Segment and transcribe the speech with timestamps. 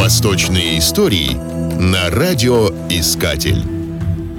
[0.00, 1.34] Восточные истории
[1.78, 3.62] на радиоискатель.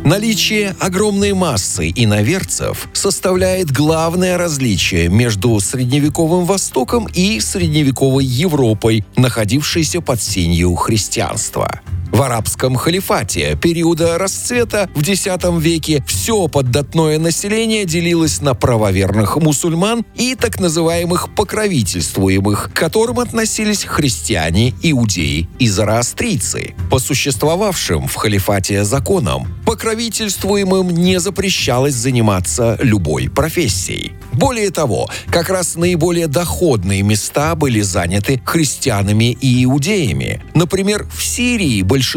[0.04, 10.20] Наличие огромной массы иноверцев составляет главное различие между средневековым Востоком и средневековой Европой, находившейся под
[10.20, 11.82] сенью христианства.
[12.22, 15.26] В арабском халифате периода расцвета в X
[15.60, 23.86] веке все поддатное население делилось на правоверных мусульман и так называемых покровительствуемых, к которым относились
[23.86, 26.76] христиане, иудеи и зороастрийцы.
[26.92, 34.14] По существовавшим в халифате законам, покровительствуемым не запрещалось заниматься любой профессией.
[34.32, 40.42] Более того, как раз наиболее доходные места были заняты христианами и иудеями.
[40.54, 42.11] Например, в Сирии большинство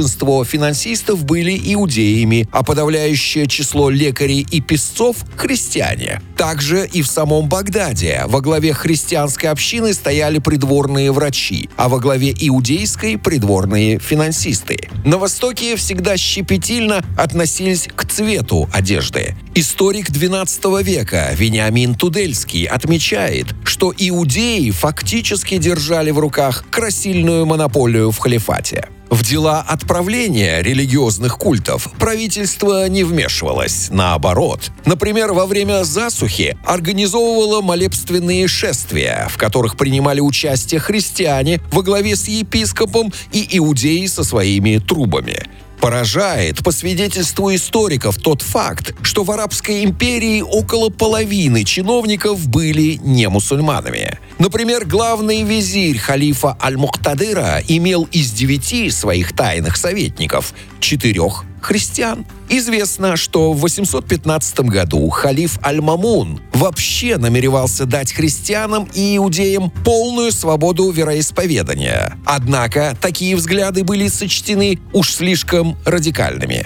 [0.44, 6.20] финансистов были иудеями, а подавляющее число лекарей и песцов– христиане.
[6.36, 12.34] Также и в самом Багдаде во главе христианской общины стояли придворные врачи, а во главе
[12.38, 14.88] иудейской– придворные финансисты.
[15.04, 19.36] На Востоке всегда щепетильно относились к цвету одежды.
[19.54, 28.18] Историк XII века Вениамин Тудельский отмечает, что иудеи фактически держали в руках красильную монополию в
[28.18, 28.88] халифате.
[29.10, 34.70] В дела отправления религиозных культов правительство не вмешивалось, наоборот.
[34.86, 42.28] Например, во время засухи организовывало молебственные шествия, в которых принимали участие христиане во главе с
[42.28, 45.44] епископом и иудеи со своими трубами.
[45.80, 53.28] Поражает, по свидетельству историков, тот факт, что в Арабской империи около половины чиновников были не
[53.28, 54.18] мусульманами.
[54.38, 62.26] Например, главный визирь халифа Аль-Муктадыра имел из девяти своих тайных советников четырех христиан.
[62.48, 70.90] Известно, что в 815 году халиф Аль-Мамун вообще намеревался дать христианам и иудеям полную свободу
[70.90, 72.16] вероисповедания.
[72.24, 76.64] Однако такие взгляды были сочтены уж слишком радикальными.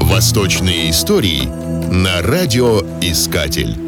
[0.00, 1.42] Восточные истории
[1.92, 3.85] на радиоискатель.